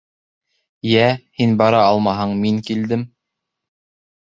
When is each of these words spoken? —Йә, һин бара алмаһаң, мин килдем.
—Йә, 0.93 1.03
һин 1.41 1.53
бара 1.63 1.83
алмаһаң, 1.91 2.35
мин 2.41 2.59
килдем. 2.71 3.07